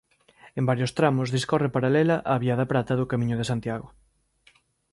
[0.59, 3.87] En varios tramos discorre paralela á Vía da Prata do Camiño de Santiago.